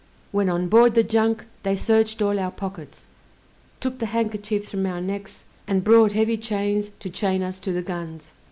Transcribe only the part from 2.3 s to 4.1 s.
our pockets, took the